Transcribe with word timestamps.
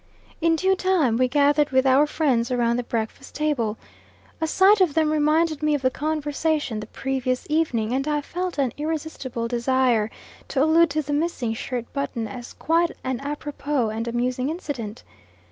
In 0.41 0.55
due 0.55 0.75
time 0.75 1.15
we 1.15 1.27
gathered 1.27 1.69
with 1.69 1.85
our 1.85 2.07
friends 2.07 2.49
around 2.49 2.77
the 2.77 2.81
breakfast 2.83 3.35
table. 3.35 3.77
A 4.41 4.47
sight 4.47 4.81
of 4.81 4.95
them 4.95 5.11
reminded 5.11 5.61
me 5.61 5.75
of 5.75 5.83
the 5.83 5.91
conversation 5.91 6.79
the 6.79 6.87
previous 6.87 7.45
evening, 7.51 7.93
and 7.93 8.07
I 8.07 8.21
felt 8.21 8.57
an 8.57 8.73
irresistible 8.77 9.47
desire 9.47 10.09
to 10.47 10.63
allude 10.63 10.89
to 10.89 11.03
the 11.03 11.13
missing 11.13 11.53
shirt 11.53 11.85
button 11.93 12.27
as 12.27 12.53
quite 12.53 12.89
an 13.03 13.19
apropos 13.19 13.89
and 13.91 14.07
amusing 14.07 14.49
incident. 14.49 15.03